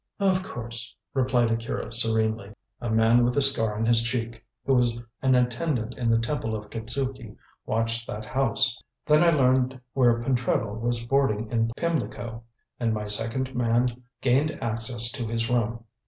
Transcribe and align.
"Of 0.19 0.41
course," 0.41 0.95
replied 1.13 1.51
Akira 1.51 1.93
serenely. 1.93 2.51
"A 2.79 2.89
man 2.89 3.23
with 3.23 3.37
a 3.37 3.41
scar 3.43 3.75
on 3.75 3.85
his 3.85 4.01
cheek, 4.01 4.43
who 4.65 4.73
was 4.73 4.99
an 5.21 5.35
attendant 5.35 5.93
in 5.95 6.09
the 6.09 6.17
Temple 6.17 6.55
of 6.55 6.71
Kitzuki, 6.71 7.35
watched 7.67 8.07
that 8.07 8.25
house. 8.25 8.81
Then 9.05 9.21
I 9.23 9.29
learned 9.29 9.79
where 9.93 10.17
Pentreddle 10.23 10.79
was 10.79 11.03
boarding 11.03 11.51
in 11.51 11.69
Pimlico, 11.77 12.41
and 12.79 12.95
my 12.95 13.05
second 13.05 13.53
man 13.53 14.01
gained 14.21 14.49
access 14.59 15.11
to 15.11 15.27
his 15.27 15.51
room. 15.51 15.83